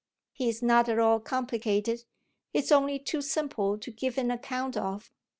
[0.31, 2.05] "He's not at all complicated;
[2.51, 5.11] he's only too simple to give an account of.